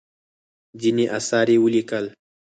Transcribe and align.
ځینې 0.81 1.05
اثار 1.17 1.47
یې 1.53 1.57
ولیکل. 1.63 2.05